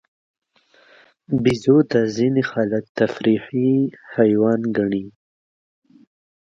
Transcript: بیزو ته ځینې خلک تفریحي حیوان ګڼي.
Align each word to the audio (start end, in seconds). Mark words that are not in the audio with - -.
بیزو 1.43 1.77
ته 1.91 1.99
ځینې 2.15 2.41
خلک 2.51 2.83
تفریحي 2.99 3.73
حیوان 4.15 4.61
ګڼي. 4.77 5.05